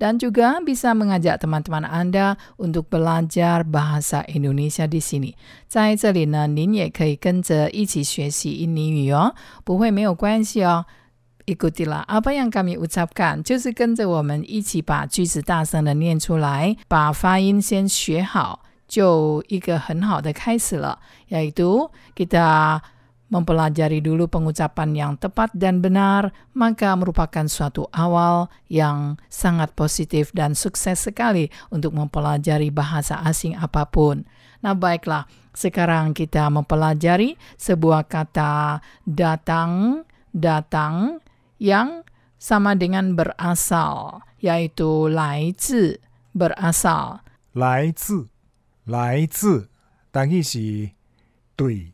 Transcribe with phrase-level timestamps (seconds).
[0.00, 5.32] Dan juga bisa mengajak teman-teman Anda untuk belajar bahasa Indonesia di sini.
[5.68, 10.84] 在这里呢，您也可以跟着一起学习印尼语哦，不会没有关系哦。
[11.46, 20.98] Ikutilah apa yang kami ucapkan，就是跟着我们一起把句子大声的念出来，把发音先学好，就一个很好的开始了。
[21.30, 22.80] Yaitu kita
[23.30, 30.54] mempelajari dulu pengucapan yang tepat dan benar, maka merupakan suatu awal yang sangat positif dan
[30.54, 34.30] sukses sekali untuk mempelajari bahasa asing apapun.
[34.62, 41.18] Nah, baiklah, sekarang kita mempelajari sebuah kata datang, datang
[41.58, 42.06] yang
[42.38, 45.98] sama dengan berasal, yaitu 来自
[46.30, 47.26] berasal.
[47.56, 48.28] 来自，
[48.84, 49.68] 来自，
[50.12, 50.90] 但意是
[51.56, 51.92] 对，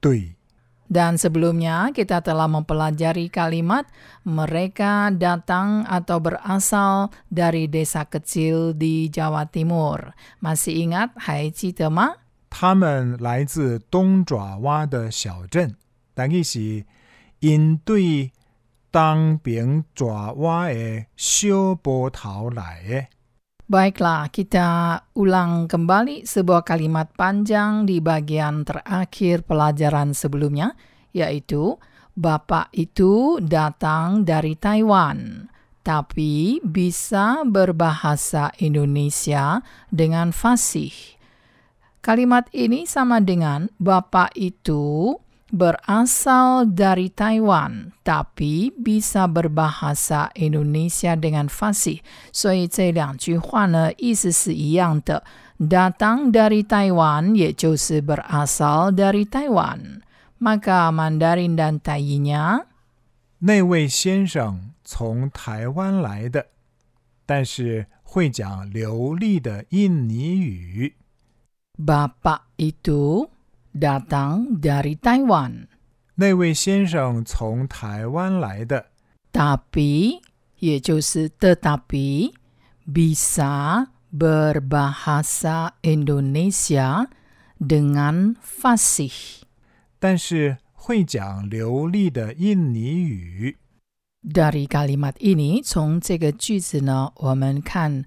[0.00, 0.36] 对。
[0.88, 3.84] Dan sebelumnya kita telah mempelajari kalimat
[4.24, 10.16] mereka datang atau berasal dari desa kecil di Jawa Timur.
[10.40, 11.12] Masih ingat?
[11.20, 12.16] Hai Citema?
[12.48, 15.76] 他们来自东爪哇的小镇，
[16.14, 16.86] 但意是
[17.40, 18.32] 因对
[18.90, 23.06] 当兵爪哇的小波头来的。
[23.73, 30.77] Baiklah, kita ulang kembali sebuah kalimat panjang di bagian terakhir pelajaran sebelumnya,
[31.09, 31.81] yaitu
[32.13, 35.49] Bapak itu datang dari Taiwan,
[35.81, 40.93] tapi bisa berbahasa Indonesia dengan fasih.
[42.05, 45.17] Kalimat ini sama dengan Bapak itu
[45.52, 52.00] berasal dari Taiwan, tapi bisa berbahasa Indonesia dengan fasih.
[52.32, 55.24] 所以这两句话呢，意思是一样的。
[55.58, 60.02] datang dari Taiwan 也就是 berasal dari Taiwan.
[60.38, 62.66] Maka Mandarin dan Tai-nya
[63.40, 66.46] 那位先生从台湾来的，
[67.26, 70.94] 但是会讲流利的印尼语。
[71.76, 73.28] Bapak itu
[73.72, 75.68] datang dari Taiwan,
[76.16, 78.86] 那位先生从台湾来的，
[79.32, 80.20] tapi
[80.58, 82.32] 也就是 tetapi
[82.86, 87.06] bisa berbahasa Indonesia
[87.58, 89.42] dengan fasih.
[90.00, 93.58] 但是会讲流利的印尼语。
[94.20, 98.04] Dari kalimat ini, 从这个句子呢，我们看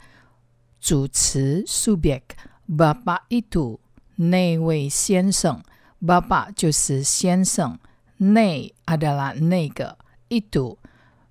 [0.81, 2.22] 主词 subjek
[2.68, 3.79] bapak itu
[4.16, 5.62] 那位先生，
[6.00, 7.79] bapak 就是先生，
[8.18, 9.97] 那 adalah 那个
[10.29, 10.78] itu。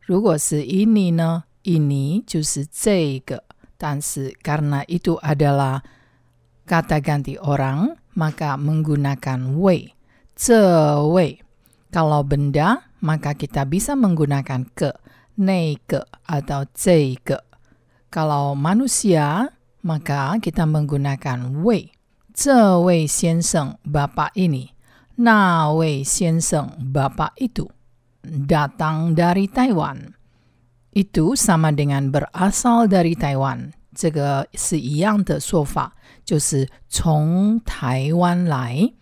[0.01, 3.45] 如果是 ini 呢，ini 就是这个，
[3.79, 5.83] 但是 karena itu adalah
[6.67, 9.95] kata ganti orang, maka menggunakan 位。
[10.35, 11.39] 这位
[11.93, 14.95] kalau benda, maka kita bisa menggunakan ke,
[15.37, 17.45] 那个 atau 这个。
[18.11, 21.93] Kalau manusia, maka kita menggunakan 位。
[22.35, 24.71] 这位先生 bapak ini,
[25.17, 27.69] 那位先生 bapak itu
[28.23, 30.15] datang dari Taiwan.
[30.93, 33.73] Itu sama dengan berasal dari Taiwan.
[33.95, 35.93] 这个是一样的说法，
[36.25, 38.93] 就是从台湾来。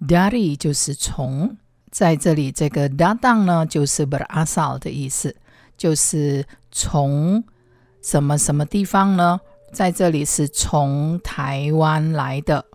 [0.00, 1.56] dari 就是从，
[1.90, 5.34] 在这里这个 datang 呢就是 berasal 的意思，
[5.76, 7.42] 就是从
[8.00, 9.40] 什么什么地方呢？
[9.72, 12.66] 在这里是从台湾来的。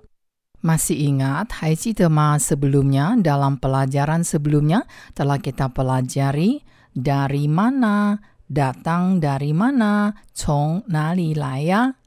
[0.64, 6.64] Masih ingat, hai cita ma sebelumnya dalam pelajaran sebelumnya telah kita pelajari
[6.96, 12.00] dari mana, datang dari mana, 从哪里来呀？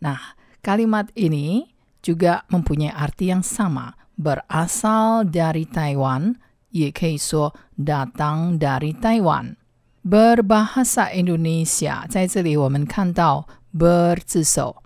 [0.00, 0.32] Nah,
[0.64, 9.60] kalimat ini juga mempunyai arti yang sama, berasal dari Taiwan, 也可以说 datang dari Taiwan.
[10.00, 14.82] Berbahasa Indonesia，在这里我们看到 ber 字首，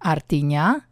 [0.00, 0.82] artinya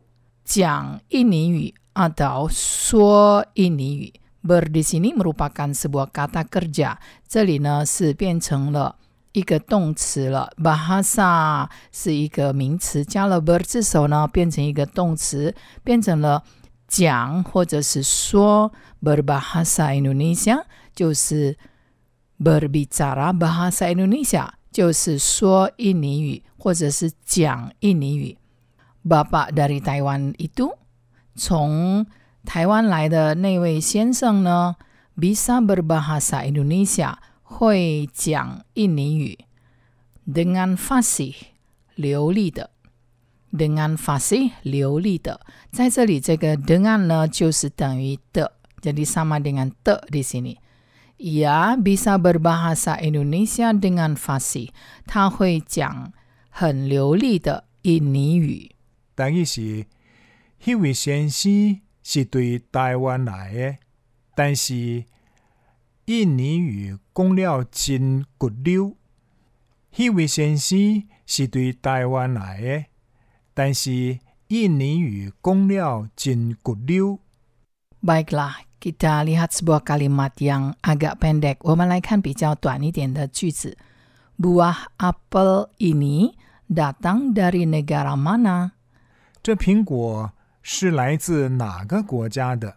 [0.44, 4.12] 讲印尼语 atau 说印尼语。
[4.42, 6.96] ber di sini merupakan sebuah kata kerja，
[7.26, 8.96] 这里呢是变成了
[9.32, 10.52] 一个动词了。
[10.56, 16.42] bahasa 是一个名词，加了 ber 字首呢，变成一个动词，变成了
[16.86, 18.72] 讲或者是说。
[19.04, 20.64] berbahasa Indonesia
[20.94, 21.58] 就是
[22.40, 28.37] berbicara bahasa Indonesia， 就是说印尼语或者是讲印尼语。
[29.03, 30.75] Bapa dari Taiwan itu
[31.35, 32.05] 从
[32.45, 34.75] 台湾来的那位先生呢
[35.15, 39.39] ，bisa berbahasa Indonesia 会讲印尼语
[40.27, 41.33] ，dengan fasih
[41.95, 42.71] 流利的
[43.51, 45.39] ，dengan fasih 流利的，
[45.71, 50.57] 在这里这个 dengan 呢就是等于的，jadi sama dengan de di sini。
[51.19, 54.71] Ia bisa berbahasa Indonesia dengan fasih，
[55.03, 56.13] 他会讲
[56.47, 58.71] 很流利的印尼语。
[59.15, 59.85] 等于是，
[60.63, 63.77] 迄位先生是对台湾来的，
[64.33, 65.03] 但是
[66.05, 68.95] 印尼语讲了真骨溜。
[69.93, 72.85] 迄位先生是对台湾来的，
[73.53, 77.19] 但是印尼语讲了真骨溜。
[78.01, 81.56] Baiklah, kita lihat sebuah kalimat yang agak pendek.
[81.60, 83.76] 我们来看比较短一点的句子。
[84.38, 86.34] Buah apel ini
[86.68, 88.72] datang dari negara mana？
[89.42, 92.76] 这苹果是来自哪个国家的？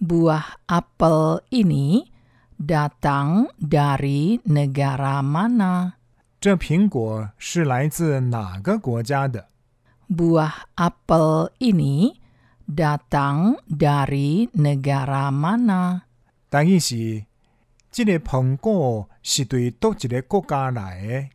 [0.00, 2.08] Buah apel ini
[2.58, 5.92] datang dari negara mana？
[6.40, 9.46] 这苹果是来自哪个国家的？
[10.08, 12.16] Buah apel ini
[12.66, 16.02] datang dari negara mana？
[16.50, 17.24] 等于是，
[17.90, 21.30] 这个苹果是对倒一个国家来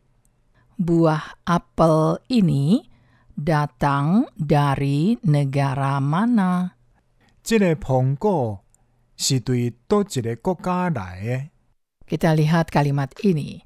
[0.78, 0.84] 的？
[0.84, 2.84] Buah apel ini
[3.36, 6.70] datang dari negara mana？
[7.42, 8.60] 这个苹果
[9.16, 11.48] 是对倒一个国家来的？
[12.08, 13.62] Kita lihat kalimat ini.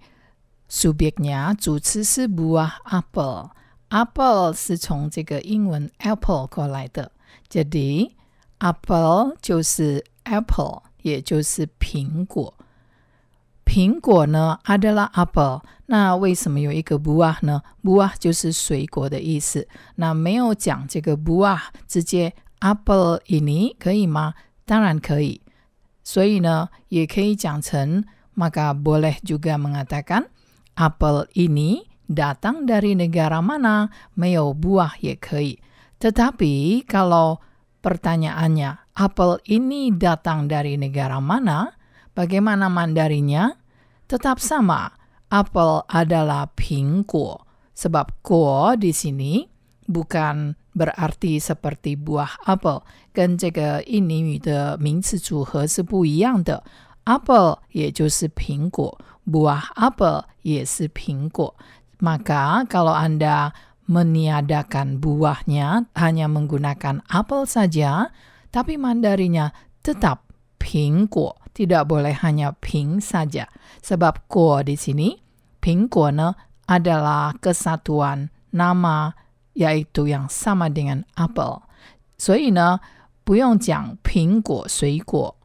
[0.68, 3.50] Subjeknya 主词是 buah apel.
[3.88, 7.12] Apple 是从这个英文 apple 过来的
[7.50, 8.10] ，jadi
[8.58, 12.54] apple 就是 apple，也就是苹果。
[13.64, 15.62] 苹果呢，adalah apple。
[15.86, 17.62] 那为什么有一个 buah 呢？
[17.82, 19.66] buah 就是水果的意思。
[19.96, 24.34] 那没有讲这个 buah，直接 apple ini 可以吗？
[24.64, 25.40] 当然可以。
[26.04, 28.04] 所以呢，也可以讲成
[28.36, 30.26] maka boleh juga mengatakan
[30.76, 33.88] apel ini datang dari negara mana?
[34.14, 35.58] 没有 buah 也可以。
[36.01, 37.38] tetapi kalau
[37.86, 41.77] pertanyaannya, apel ini datang dari negara mana?
[42.18, 43.53] Bagaimana mandarinya?
[44.09, 44.89] Tetap sama,
[45.30, 47.45] apel adalah pingkuo.
[47.71, 49.45] Sebab kuo di sini
[49.88, 52.83] bukan berarti seperti buah apel.
[53.12, 56.03] Kan Gen ini de ming si zu he si bu.
[57.06, 57.94] Apel ye.
[59.21, 60.89] Buah apel ye si.
[62.01, 63.53] Maka kalau Anda
[63.86, 68.10] meniadakan buahnya hanya menggunakan apel saja,
[68.50, 69.54] tapi mandarinya
[69.84, 70.26] tetap
[70.58, 73.46] 苹果，tidak boleh hanya 苹 saja.
[73.86, 75.14] Sebab ko di sini
[75.62, 76.34] 苹果呢
[76.66, 79.14] adalah kesatuan nama
[79.54, 81.62] yaitu yang sama dengan apel.
[82.18, 82.80] 所以呢，
[83.22, 85.38] 不用讲苹果水果，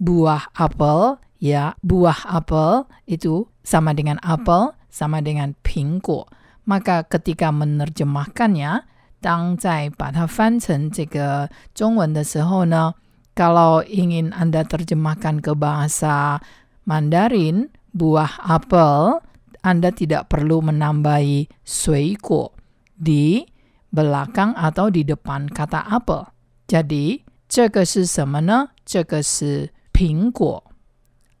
[0.00, 6.24] buah apel ya buah apel itu sama dengan apel sama dengan 苹果。
[6.64, 8.82] maka ketika menerjemahkannya，
[9.20, 12.94] 当在把它翻成这个中文的时候呢，
[13.34, 16.40] kalau ingin Anda terjemahkan ke bahasa
[16.86, 19.24] Mandarin, buah apel,
[19.62, 22.54] Anda tidak perlu menambahi 水果
[22.94, 23.42] di
[23.90, 26.30] belakang atau di depan kata apel.
[26.68, 28.70] Jadi, 这个是什么呢？
[28.84, 30.62] 这个是苹果。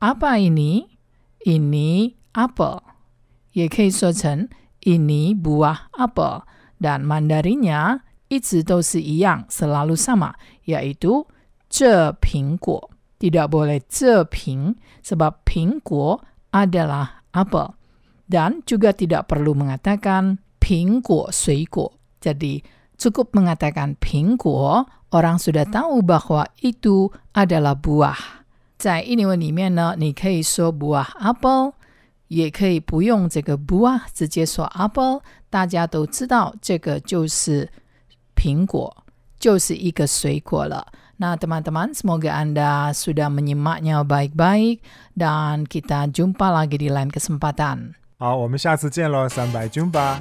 [0.00, 0.86] Apa ini?
[1.44, 2.82] Ini apel.
[3.52, 4.48] 也可以说成
[4.84, 6.42] ini buah apel.
[6.76, 10.34] Dan Mandarinnya 一直都是一样，selalu sama,
[10.66, 11.26] yaitu
[11.68, 12.90] 这苹果。
[13.18, 16.20] Tidak boleh 这苹 sebab 苹果
[16.52, 17.72] adalah apel.
[18.28, 21.96] Dan juga tidak perlu mengatakan 苹果水果。
[22.20, 22.60] Jadi
[22.98, 28.44] cukup mengatakan 苹果 orang sudah tahu bahwa itu adalah buah.
[28.76, 31.72] 在印尼文里面呢，你可以说 buah apel，
[32.30, 37.70] 也可以不用这个 buah，直接说 apel，大家都知道这个就是
[38.34, 39.04] 苹果，
[39.38, 40.86] 就是一个水果了。
[41.18, 44.84] Nah, teman-teman, semoga Anda sudah menyimaknya baik-baik
[45.16, 47.94] dan kita jumpa lagi di lain kesempatan.
[48.18, 50.20] 好，我们下次见喽，三百军吧。